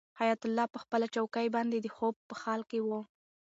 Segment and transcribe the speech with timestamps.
[0.19, 2.89] حیات الله په خپله چوکۍ باندې د خوب په حال کې و.